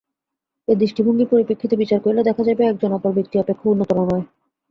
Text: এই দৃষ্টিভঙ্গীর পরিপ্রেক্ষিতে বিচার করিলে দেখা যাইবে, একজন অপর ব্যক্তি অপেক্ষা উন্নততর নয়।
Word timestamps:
এই 0.67 0.77
দৃষ্টিভঙ্গীর 0.77 1.31
পরিপ্রেক্ষিতে 1.31 1.75
বিচার 1.75 1.99
করিলে 2.01 2.21
দেখা 2.25 2.41
যাইবে, 2.43 2.63
একজন 2.67 2.91
অপর 2.93 3.11
ব্যক্তি 3.17 3.35
অপেক্ষা 3.37 3.65
উন্নততর 3.69 4.05
নয়। 4.09 4.25